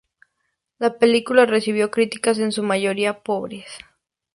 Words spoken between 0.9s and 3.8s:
película recibió críticas en su mayoría pobres.